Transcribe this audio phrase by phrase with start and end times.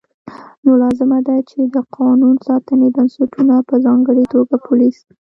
[0.63, 4.97] نو لازمه ده چې د قانون ساتنې بنسټونه په ځانګړې توګه پولیس